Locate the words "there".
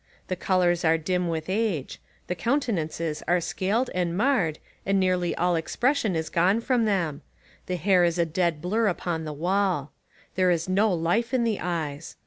10.33-10.49